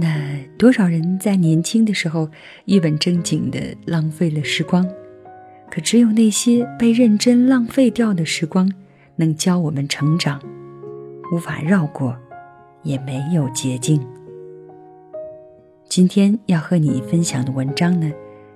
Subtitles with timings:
[0.00, 2.30] 那多少人在年轻的时候
[2.64, 4.88] 一本正经的浪费了时光，
[5.70, 8.72] 可只有那些被认真浪费掉的时光。
[9.16, 10.40] 能教我们成长，
[11.30, 12.16] 无法绕过，
[12.82, 14.00] 也没有捷径。
[15.90, 18.10] 今天要和你分享的文章呢，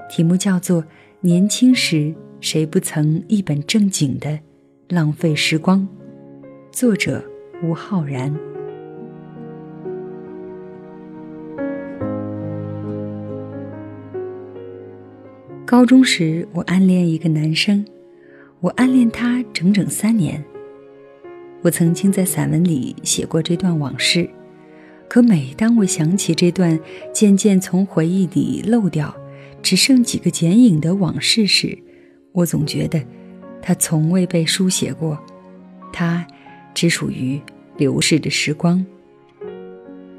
[0.09, 0.83] 题目叫做
[1.21, 4.39] 《年轻时谁不曾一本正经的
[4.89, 5.81] 浪费时光》，
[6.73, 7.23] 作者
[7.63, 8.35] 吴浩然。
[15.75, 17.85] 高中时，我暗恋一个男生，
[18.61, 20.41] 我暗恋他整整三年。
[21.63, 24.31] 我曾经在散文里写过这段往事，
[25.09, 26.79] 可每当我想起这段
[27.13, 29.13] 渐渐从回忆里漏掉、
[29.65, 31.77] 只剩几个剪影的往事时，
[32.31, 33.05] 我总觉得
[33.61, 35.19] 它从未被书写过，
[35.93, 36.25] 它
[36.73, 37.41] 只属于
[37.77, 38.87] 流逝的时光。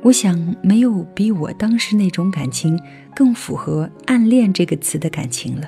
[0.06, 2.80] 我想，没有比我当时那种感情
[3.16, 5.68] 更符合“暗恋”这个词的感情了。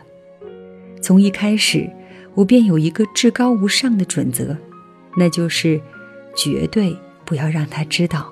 [1.01, 1.89] 从一开始，
[2.35, 4.55] 我便有一个至高无上的准则。
[5.17, 5.81] 那就是
[6.35, 8.31] 绝对不要让他知道，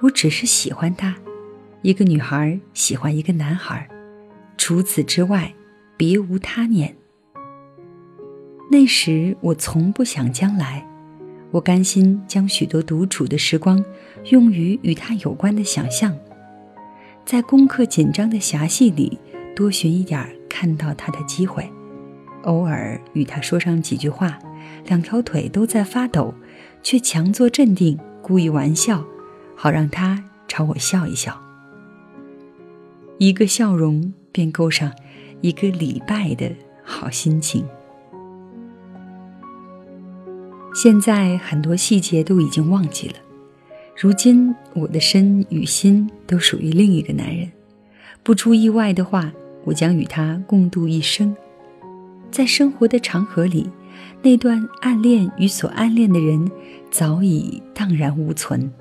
[0.00, 1.14] 我只是喜欢他，
[1.82, 3.88] 一个女孩喜欢一个男孩，
[4.58, 5.54] 除此之外
[5.96, 6.96] 别无他念。
[8.68, 10.84] 那时我从不想将来，
[11.50, 13.84] 我甘心将许多独处的时光
[14.30, 16.16] 用于与他有关的想象，
[17.24, 19.18] 在功课紧张的狭隙里
[19.56, 21.68] 多寻一点看到他的机会，
[22.44, 24.38] 偶尔与他说上几句话。
[24.86, 26.32] 两条腿都在发抖，
[26.82, 29.04] 却强作镇定，故意玩笑，
[29.56, 31.38] 好让他朝我笑一笑。
[33.18, 34.92] 一个笑容便够上
[35.40, 36.50] 一个礼拜的
[36.82, 37.66] 好心情。
[40.82, 43.16] 现在很多细节都已经忘记了，
[43.94, 47.52] 如今我的身与心都属于另一个男人。
[48.22, 49.30] 不出意外的话，
[49.64, 51.36] 我将与他共度一生，
[52.30, 53.68] 在生活的长河里。
[54.22, 56.50] 那段暗恋与所暗恋的人
[56.90, 58.72] 早已荡然无存。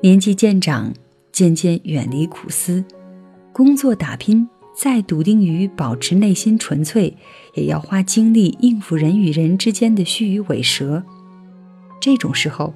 [0.00, 0.94] 年纪渐长，
[1.32, 2.84] 渐渐远离苦思，
[3.52, 4.48] 工作打拼，
[4.82, 7.14] 再笃定于保持内心纯粹，
[7.52, 11.02] 也要花精力应付人与人之间的虚与委蛇。
[12.00, 12.72] 这种时候，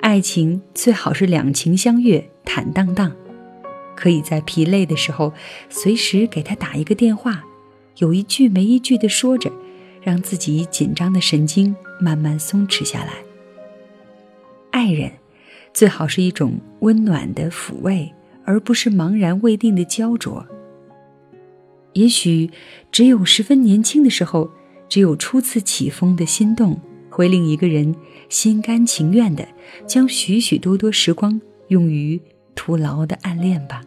[0.00, 3.10] 爱情最好是两情相悦，坦荡荡，
[3.96, 5.32] 可以在疲累的时候
[5.68, 7.42] 随时给他打一个电话，
[7.96, 9.50] 有一句没一句的说着。
[10.02, 13.14] 让自己紧张的神经慢慢松弛下来。
[14.70, 15.10] 爱人，
[15.74, 18.10] 最好是一种温暖的抚慰，
[18.44, 20.46] 而不是茫然未定的焦灼。
[21.94, 22.50] 也许
[22.92, 24.50] 只有十分年轻的时候，
[24.88, 27.94] 只有初次起风的心动，会令一个人
[28.28, 29.46] 心甘情愿的
[29.86, 32.20] 将许许多多时光用于
[32.54, 33.82] 徒劳的暗恋吧。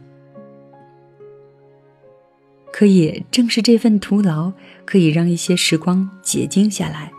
[2.72, 4.52] 可也正是这份徒劳，
[4.84, 7.12] 可以让一些时光结晶下来，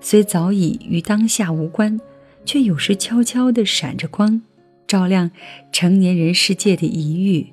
[0.00, 2.00] 虽早已与当下无关，
[2.44, 4.40] 却有时悄悄地闪着光，
[4.86, 5.30] 照亮
[5.72, 7.52] 成年人世界的疑虑。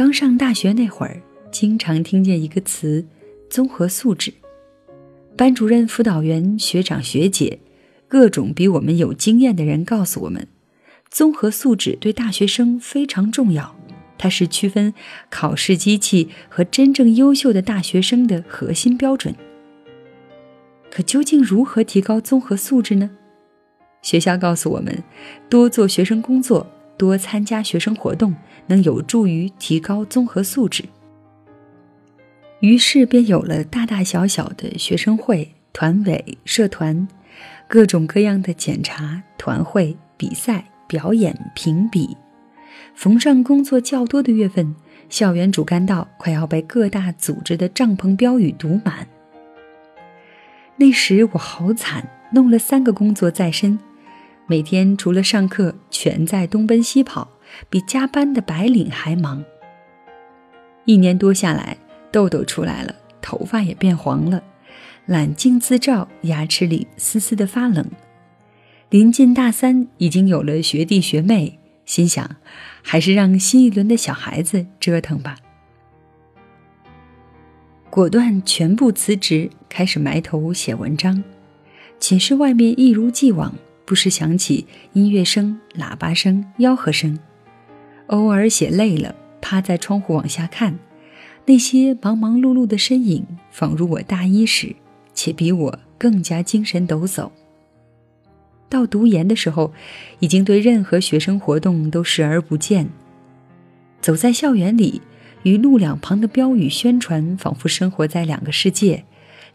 [0.00, 1.20] 刚上大学那会儿，
[1.52, 3.04] 经常听见一个词
[3.50, 4.32] “综合素质”，
[5.36, 7.58] 班主任、辅导员、学长、学姐，
[8.08, 10.48] 各种比我们有经验的人告诉我们。
[11.10, 13.76] 综合素质对大学生非常重要，
[14.16, 14.94] 它是区分
[15.28, 19.34] 考试机器和真正优秀的大学生的核心标准。
[20.90, 23.10] 可究竟如何提高综合素质呢？
[24.00, 25.04] 学校告诉我们，
[25.50, 26.66] 多做学生工作，
[27.00, 28.34] 多参加学生活动，
[28.66, 30.84] 能有助于提高综合素质。
[32.60, 37.08] 于是便有了大大小小的学生会、团委、社团，
[37.66, 40.66] 各种各样的检查、团会、比赛。
[40.90, 42.16] 表演评比，
[42.96, 44.74] 逢上工作较多的月份，
[45.08, 49.06] 校园主干道快要被各大组织的帐篷标语堵满。
[50.74, 53.78] 那时我好惨，弄了三个工作在身，
[54.50, 57.30] 每天除了上课，全在东奔西跑，
[57.68, 59.44] 比加班的白领还忙。
[60.86, 61.78] 一年多下来，
[62.10, 62.92] 痘痘出来了，
[63.22, 64.42] 头发也变黄了，
[65.06, 67.88] 揽镜自照，牙齿里丝丝的发冷。
[68.88, 72.28] 临近大三，已经有了学弟学妹，心想，
[72.82, 75.36] 还是让新一轮的小孩子折腾吧。
[77.88, 81.22] 果断全部辞职，开始埋头写文章。
[82.00, 83.54] 寝室外面一如既往，
[83.90, 87.18] 不时响起音乐声、喇叭声、吆喝声。
[88.06, 90.78] 偶尔写累了，趴在窗户往下看，
[91.46, 94.76] 那些忙忙碌碌的身影，仿如我大一时，
[95.12, 97.32] 且比我更加精神抖擞。
[98.68, 99.72] 到读研的时候，
[100.20, 102.88] 已经对任何学生活动都视而不见。
[104.00, 105.02] 走在校园里。
[105.42, 109.04] 与路两旁的标语宣传，仿佛生活在两个世界，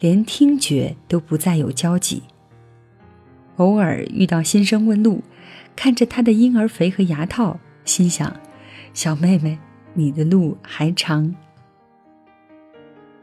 [0.02, 2.24] 连听觉都不再有交集。
[3.57, 5.24] 偶尔遇到新生问路，
[5.75, 8.36] 看着他的婴儿肥和牙套，心想：
[8.94, 9.57] 小妹妹，
[9.94, 11.34] 你的路还长。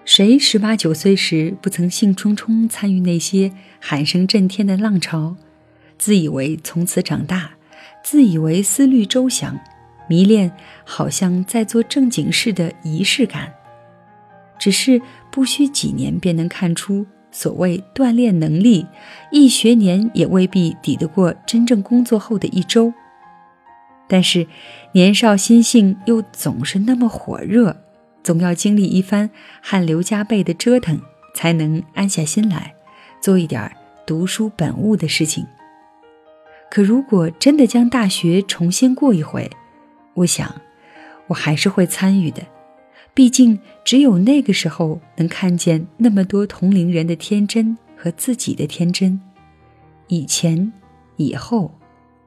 [0.04, 5.36] 谁十八九岁时不曾兴冲冲参与那些喊声震天的浪潮，
[5.96, 7.52] 自以为从此长大，
[8.02, 9.58] 自以为思虑周详。
[10.08, 10.50] 迷恋
[10.84, 13.52] 好像在做正经事的仪式感，
[14.58, 15.00] 只是
[15.30, 18.86] 不需几年便能看出，所谓锻炼能力，
[19.32, 22.92] 一学年也未必抵得过真正工作后的一周。
[24.06, 24.46] 但是
[24.92, 27.74] 年少心性又总是那么火热，
[28.22, 29.30] 总要经历一番
[29.62, 31.00] 汗流浃背的折腾，
[31.34, 32.74] 才能安下心来
[33.20, 33.72] 做一点
[34.06, 35.46] 读书本物的事情。
[36.70, 39.50] 可如果真的将大学重新过一回，
[40.14, 40.54] 我想，
[41.28, 42.42] 我还是会参与的，
[43.14, 49.20] 毕竟只有那个时候能看见那么多同龄人的天真和自己的天真，
[50.08, 50.72] 以前、
[51.16, 51.70] 以后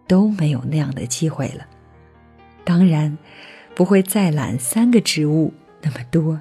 [0.08, 1.66] 都没有那样的机会了。
[2.64, 3.18] 当然，
[3.74, 5.52] 不会再揽三个职务
[5.82, 6.40] 那么多。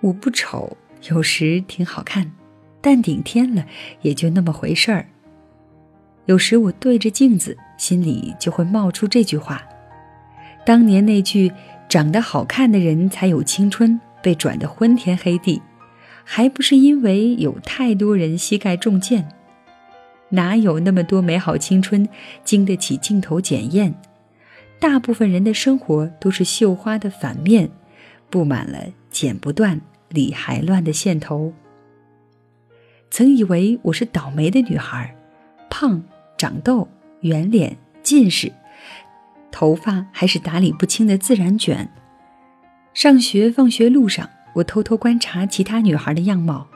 [0.00, 0.76] 我不丑，
[1.10, 2.32] 有时挺好看，
[2.80, 3.66] 但顶天了
[4.00, 5.06] 也就那么回事儿。
[6.24, 9.60] 有时我对着镜子，心里就会冒出这句话：
[10.64, 11.50] 当年那句
[11.90, 15.60] “长得好看的人才有青春”被转得昏天黑地，
[16.22, 19.28] 还不是因为有太多人膝盖中箭？
[20.28, 22.08] 哪有那么多美好青春
[22.44, 23.92] 经得起镜头检验？
[24.78, 27.68] 大部分人的生活都是绣花的反面，
[28.30, 28.78] 布满了
[29.10, 31.52] 剪不断、理还乱的线头。
[33.10, 35.16] 曾以为我是倒霉的女孩，
[35.68, 36.00] 胖。
[36.38, 36.88] 长痘、
[37.22, 38.52] 圆脸、近视，
[39.50, 41.90] 头发还是打理不清的自然卷。
[42.94, 46.68] 上学放学路上，我偷偷观察其他女孩的样貌，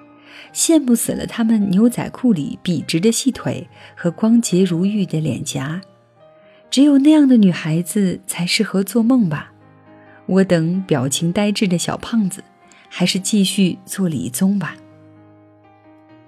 [0.52, 5.81] 羡慕死了她们牛仔裤里笔直的细腿和光洁如玉的脸颊。
[6.70, 9.52] 只有那样的女孩子才适合做梦吧？
[10.26, 12.43] 我等表情呆滞的小胖子，
[12.88, 14.76] 还是继续做理综吧。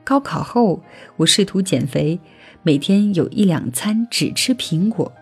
[0.09, 0.83] 高考后，
[1.19, 2.19] 我试图减肥。
[2.63, 5.13] 每天有一两餐只吃苹果，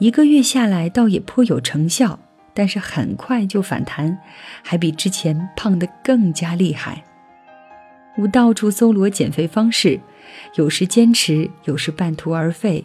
[0.00, 2.18] 一个月下来倒也颇有成效，
[2.52, 4.18] 但是很快就反弹，
[4.64, 7.04] 还比之前胖得更加厉害。
[8.18, 10.00] 我到处搜罗减肥方式，
[10.56, 12.84] 有时坚持，有时半途而废，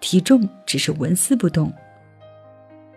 [0.00, 1.70] 体重只是纹丝不动。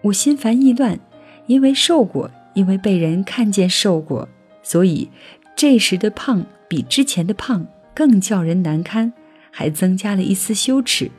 [0.03, 0.97] 我心烦意乱，
[1.45, 4.29] 因为瘦过，因为被人看见瘦过，
[4.63, 5.09] 所以
[5.57, 9.13] 这时的胖比之前的胖更叫人难堪。
[9.53, 11.11] 还增加了一丝羞耻。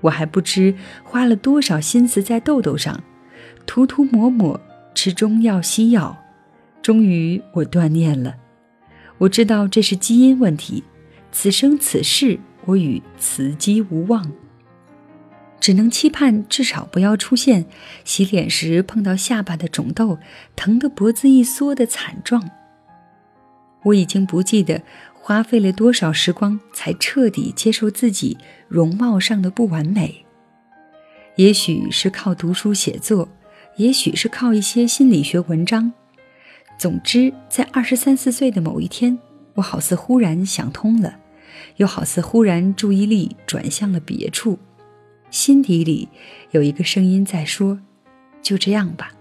[0.00, 3.02] 我还不知花了多少心思在痘痘上，
[3.66, 4.60] 涂涂抹抹，
[4.94, 6.16] 吃中药西药，
[6.80, 8.36] 终于我断念了。
[9.18, 10.84] 我知道这是基因问题，
[11.32, 14.30] 此生此世我与此机无望，
[15.58, 17.66] 只能期盼至少不要出现
[18.04, 20.20] 洗脸时碰到下巴的肿痘，
[20.54, 22.48] 疼得脖子一缩的惨状。
[23.82, 24.80] 我已经不记得。
[25.30, 30.24] 花费了多少时光才彻底接受自己容貌上的不完美？
[31.36, 33.28] 也许是靠读书写作，
[33.76, 35.92] 也许是靠一些心理学文章。
[36.76, 39.16] 总之，在二十三四岁的某一天，
[39.54, 41.16] 我好似忽然想通了，
[41.76, 44.58] 又好似忽然注意力转向了别处，
[45.30, 46.08] 心底里
[46.50, 47.78] 有一个声音在说
[48.42, 49.12] ：“就这样吧，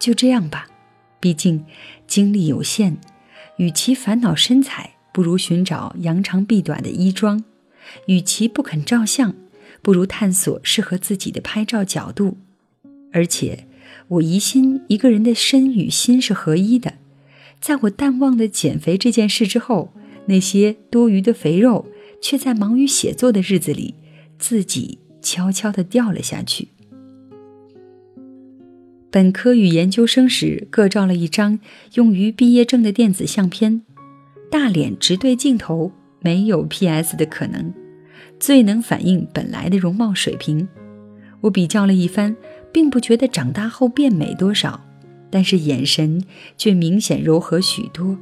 [0.00, 0.66] 就这样吧，
[1.20, 1.64] 毕竟
[2.08, 2.98] 精力有限。”
[3.56, 7.44] 与其烦恼身材，不如寻找扬长避短的衣装；
[8.06, 9.34] 与其不肯照相，
[9.82, 12.38] 不如探索适合自己的拍照角度。
[13.12, 13.66] 而且，
[14.08, 16.94] 我疑心一个人的身与心是合一的。
[17.60, 19.92] 在我淡忘了减肥这件事之后，
[20.26, 21.86] 那些多余的肥肉
[22.20, 23.94] 却在忙于写作的日子里，
[24.38, 26.68] 自己悄悄地掉了下去。
[29.12, 31.60] 本科与研究生时各照了一张
[31.96, 33.82] 用于毕业证的电子相片，
[34.50, 37.74] 大脸直对镜头，没有 PS 的可能，
[38.40, 40.66] 最能反映本来的容貌水平。
[41.42, 42.34] 我比较了一番，
[42.72, 44.82] 并不觉得长大后变美多少，
[45.30, 46.24] 但是眼神
[46.56, 48.16] 却明显柔和许多，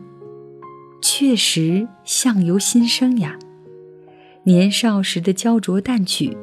[1.00, 3.38] 确实相由心生呀。
[4.42, 6.36] 年少时的焦灼淡去，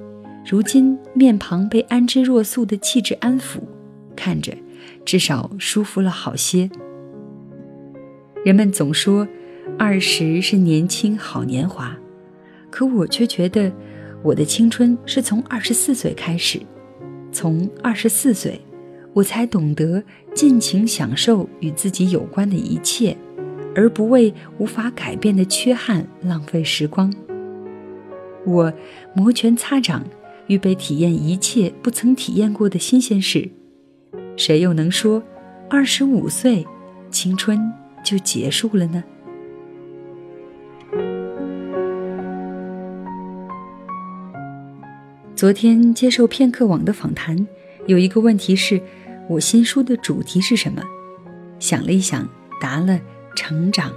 [0.49, 3.59] 如今面庞被安之若素的气质安抚，
[4.17, 4.51] 看着
[5.05, 6.69] 至少舒服了好些。
[8.43, 9.25] 人们总说
[9.77, 11.95] 二十是年轻好年华，
[12.69, 13.71] 可我却觉得
[14.23, 16.59] 我的青春是从二十四岁开始，
[17.31, 18.59] 从二十四岁，
[19.13, 23.15] 我才懂得尽情享受与自己有关的一切，
[23.75, 27.13] 而不为无法改变的缺憾浪费时光。
[28.45, 28.73] 我
[29.13, 30.05] 摩拳擦掌，
[30.47, 33.49] 预备体验一切不曾体验过的新鲜事。
[34.37, 35.21] 谁又能说，
[35.67, 36.65] 二十五岁，
[37.09, 37.59] 青春
[38.03, 39.03] 就结束了呢？
[45.35, 47.47] 昨天接受片刻网的访谈，
[47.87, 48.79] 有一个问题是：
[49.27, 50.83] 我新书的主题是什么？
[51.59, 52.29] 想了一想，
[52.61, 52.99] 答了：
[53.35, 53.91] 成长。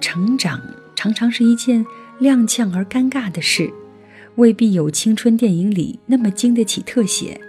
[0.00, 0.60] 成长
[0.94, 1.84] 常常是一件。
[2.20, 3.72] 踉跄而尴尬的事，
[4.36, 7.40] 未必有青春电影里那么经得起特写。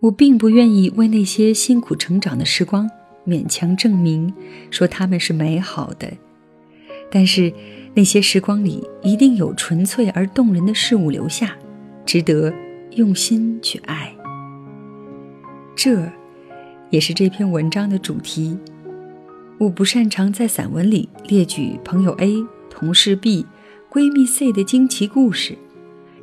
[0.00, 2.88] 我并不愿意为那些辛苦成长的时光
[3.26, 4.32] 勉强证明，
[4.70, 6.12] 说他们是美好的。
[7.10, 7.52] 但是，
[7.94, 11.56] 那些时光里一定有纯粹而动人的事物留下，
[12.06, 12.52] 值得
[12.92, 14.14] 用心去爱。
[15.74, 16.10] 这，
[16.90, 18.56] 也是这篇文章的主题。
[19.58, 22.44] 我不擅长在散文里列举朋友 A。
[22.70, 23.44] 同事 B、
[23.90, 25.58] 闺蜜 C 的惊奇故事，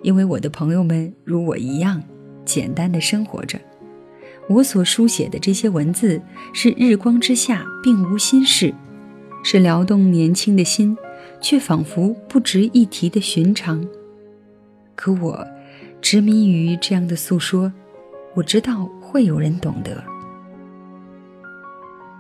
[0.04, 2.02] 因为我的朋友们如我一样
[2.46, 3.60] 简单的生活着。
[4.48, 6.22] 我所书写的这些文字
[6.54, 8.74] 是日光之下并无心事，
[9.44, 10.96] 是撩动年轻的心，
[11.42, 13.86] 却仿佛不值一提的寻常。
[14.96, 15.48] 可我
[16.00, 17.74] 执迷于这样的诉说，
[18.36, 20.04] 我知道会有人懂得。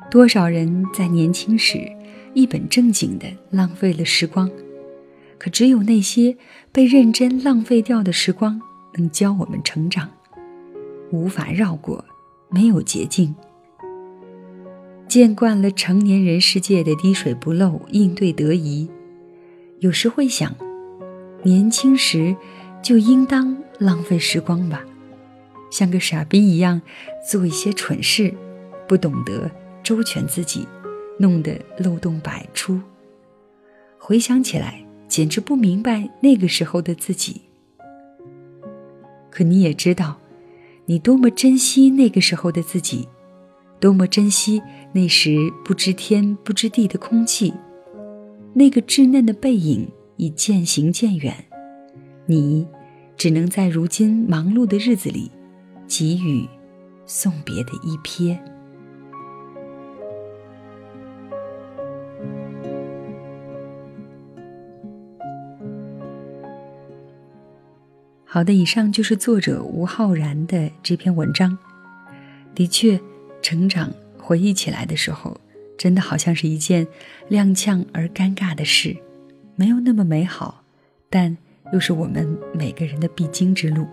[0.09, 1.79] 多少人在年轻时。
[2.35, 4.51] 一本正经的浪费了时光，
[5.37, 6.35] 可只有那些
[6.69, 8.59] 被认真浪费掉的时光，
[8.97, 10.09] 能教我们成长。
[11.11, 12.03] 无法绕过，
[12.49, 13.33] 没有捷径。
[15.07, 18.89] 见惯了成年人世界的滴水不漏、应对得宜，
[19.79, 20.53] 有时会想，
[21.43, 22.35] 年轻时
[22.81, 24.83] 就应当浪费时光吧，
[25.69, 26.81] 像个傻逼一样
[27.29, 28.33] 做一些蠢事，
[28.87, 29.49] 不懂得
[29.83, 30.67] 周全自己。
[31.17, 32.77] 弄得漏洞百出。
[33.97, 37.43] 回想起来，简直不明白那个时候的自己。
[39.35, 40.15] 可你也知道，
[40.85, 43.05] 你多么珍惜那个时候的自己，
[43.81, 44.61] 多么珍惜
[44.93, 47.53] 那时不知天不知地的空气，
[48.53, 51.35] 那个稚嫩的背影已渐行渐远，
[52.25, 52.65] 你
[53.17, 55.29] 只能在如今忙碌的日子里，
[55.85, 56.47] 给予
[57.05, 58.37] 送别的一瞥。
[68.35, 71.57] 好的，以上就是作者吴浩然的这篇文章。
[72.53, 72.99] 的确，
[73.41, 75.39] 成长回忆起来的时候，
[75.77, 76.85] 真的好像是一件
[77.29, 78.93] 踉跄而尴尬的事，
[79.55, 80.65] 没有那么美好，
[81.09, 81.37] 但
[81.71, 83.87] 又是我们每个人的必经之路。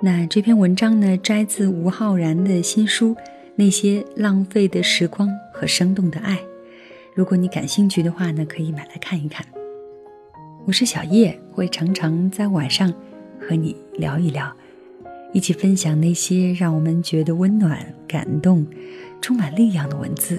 [0.00, 3.14] 那这篇文章呢，摘自吴浩然的新书
[3.56, 6.36] 《那些浪费的时光和生动的爱》。
[7.16, 9.44] 如果你感兴趣的话呢，可以买来看一看。
[10.66, 12.92] 我是小叶，会常常在晚上
[13.40, 14.54] 和你聊一聊，
[15.32, 18.64] 一起分享那些让我们觉得温暖、感动、
[19.22, 20.38] 充满力量的文字。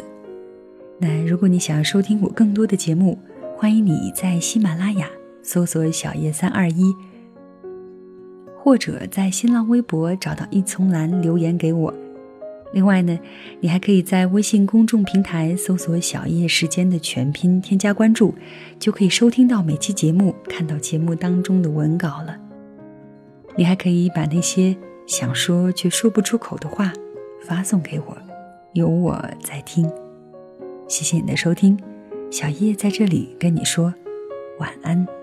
[1.00, 3.18] 那如果你想要收听我更多的节目，
[3.58, 5.10] 欢迎你在喜马拉雅
[5.42, 6.96] 搜索“小叶三二一”，
[8.56, 11.94] 或者在新浪微博找到一丛蓝留言给我。
[12.74, 13.20] 另外呢，
[13.60, 18.34] 你还可以在微信公众平台搜索“小叶时间”的全拼，添加关注，
[18.80, 22.38] 就可以收听到每期节目，看到节目当中的文稿了。
[23.58, 24.76] 你还可以把那些
[25.06, 26.94] 想说却说不出口的话
[27.42, 28.18] 发送给我，
[28.74, 29.92] 有我在听。
[30.88, 31.78] 谢谢你的收听，
[32.30, 33.94] 小叶在这里跟你说
[34.60, 35.21] 晚安。